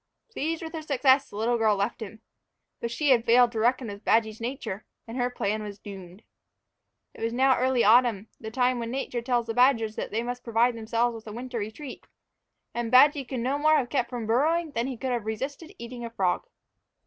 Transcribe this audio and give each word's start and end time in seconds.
Pleased 0.31 0.63
with 0.63 0.73
her 0.73 0.81
success, 0.81 1.29
the 1.29 1.35
little 1.35 1.59
girl 1.59 1.75
left 1.75 2.01
him. 2.01 2.21
But 2.79 2.89
she 2.89 3.11
had 3.11 3.23
failed 3.23 3.51
to 3.51 3.59
reckon 3.59 3.87
with 3.87 4.03
Badgy's 4.03 4.41
nature, 4.41 4.83
and 5.07 5.15
her 5.15 5.29
plan 5.29 5.61
was 5.61 5.77
doomed. 5.77 6.23
It 7.13 7.21
was 7.21 7.33
now 7.33 7.55
early 7.55 7.83
autumn, 7.83 8.27
the 8.39 8.49
time 8.49 8.79
when 8.79 8.89
Nature 8.89 9.21
tells 9.21 9.45
the 9.45 9.53
badgers 9.53 9.95
that 9.97 10.09
they 10.09 10.23
must 10.23 10.43
provide 10.43 10.75
themselves 10.75 11.13
with 11.13 11.27
a 11.27 11.31
winter 11.31 11.59
retreat, 11.59 12.07
and 12.73 12.89
Badgy 12.89 13.23
could 13.25 13.41
no 13.41 13.59
more 13.59 13.75
have 13.77 13.89
kept 13.91 14.09
from 14.09 14.25
burrowing 14.25 14.71
than 14.71 14.87
he 14.87 14.97
could 14.97 15.11
have 15.11 15.27
resisted 15.27 15.71
eating 15.77 16.03
a 16.03 16.09
frog. 16.09 16.47